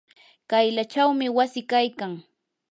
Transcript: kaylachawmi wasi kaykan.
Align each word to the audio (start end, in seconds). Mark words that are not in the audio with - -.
kaylachawmi 0.49 1.27
wasi 1.37 1.61
kaykan. 1.71 2.13